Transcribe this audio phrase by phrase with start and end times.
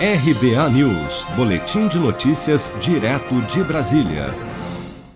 [0.00, 4.32] RBA News, Boletim de Notícias, direto de Brasília.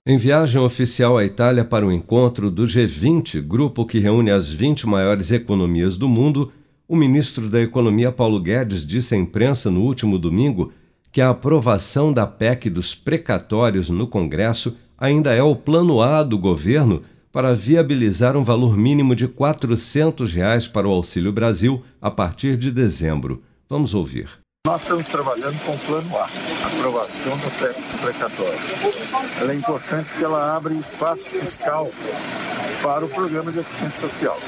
[0.05, 4.89] Em viagem oficial à Itália para o encontro do G20, grupo que reúne as 20
[4.89, 6.51] maiores economias do mundo,
[6.89, 10.73] o ministro da Economia Paulo Guedes disse à imprensa no último domingo
[11.13, 16.37] que a aprovação da PEC dos precatórios no Congresso ainda é o plano A do
[16.37, 22.57] governo para viabilizar um valor mínimo de 400 reais para o Auxílio Brasil a partir
[22.57, 23.45] de dezembro.
[23.69, 24.43] Vamos ouvir.
[24.73, 28.59] Nós estamos trabalhando com o plano A, aprovação do precatório.
[29.43, 31.91] Ela é importante porque ela abre espaço fiscal
[32.83, 34.39] para o programa de assistência social.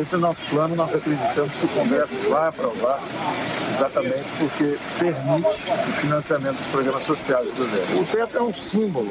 [0.00, 3.00] Esse é o nosso plano, nós acreditamos que o Congresso vai aprovar
[3.68, 8.02] exatamente porque permite o financiamento dos programas sociais do governo.
[8.02, 9.10] O teto é um símbolo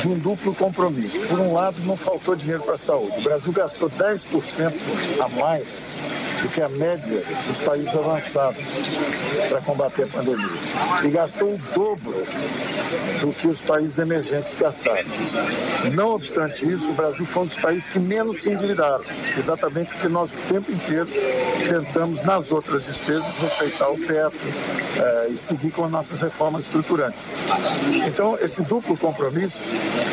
[0.00, 1.20] de um duplo compromisso.
[1.28, 3.20] Por um lado, não faltou dinheiro para a saúde.
[3.20, 4.72] O Brasil gastou 10%
[5.20, 8.64] a mais do que a média dos países avançados
[9.48, 10.48] para combater a pandemia.
[11.04, 12.24] E gastou o dobro
[13.20, 15.08] do que os países emergentes gastaram.
[15.94, 19.04] Não obstante isso, o Brasil foi um dos países que menos se endividaram,
[19.36, 21.08] exatamente porque nós o tempo inteiro
[21.68, 24.36] tentamos, nas outras despesas, respeitar o teto
[24.98, 27.30] eh, e seguir com as nossas reformas estruturantes.
[28.06, 29.58] Então, esse duplo compromisso,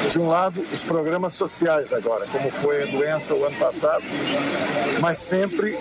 [0.09, 4.03] de um lado, os programas sociais agora, como foi a doença o ano passado,
[5.01, 5.77] mas sempre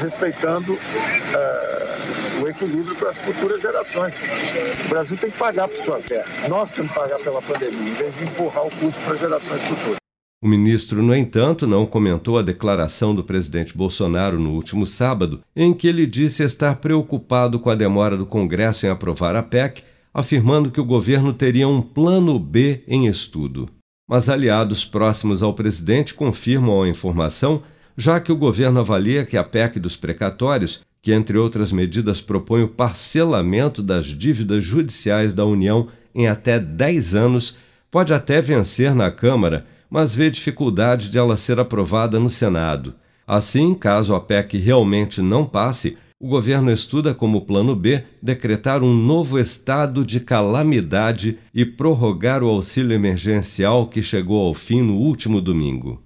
[0.00, 4.14] respeitando uh, o equilíbrio para as futuras gerações.
[4.84, 6.48] O Brasil tem que pagar por suas guerras.
[6.48, 9.96] Nós temos que pagar pela pandemia, em vez de empurrar o custo para gerações futuras.
[10.42, 15.72] O ministro, no entanto, não comentou a declaração do presidente Bolsonaro no último sábado, em
[15.72, 20.70] que ele disse estar preocupado com a demora do Congresso em aprovar a PEC, afirmando
[20.70, 23.68] que o governo teria um plano B em estudo.
[24.08, 27.62] Mas aliados próximos ao presidente confirmam a informação
[27.96, 32.62] já que o governo avalia que a PEC dos precatórios, que entre outras medidas propõe
[32.62, 37.56] o parcelamento das dívidas judiciais da União em até 10 anos,
[37.90, 42.94] pode até vencer na Câmara, mas vê dificuldade de ela ser aprovada no Senado.
[43.26, 48.94] Assim, caso a PEC realmente não passe, o governo estuda como plano B decretar um
[48.94, 55.40] novo estado de calamidade e prorrogar o auxílio emergencial que chegou ao fim no último
[55.40, 56.05] domingo